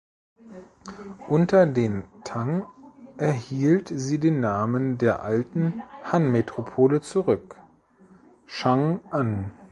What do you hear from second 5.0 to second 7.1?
alten Han-Metropole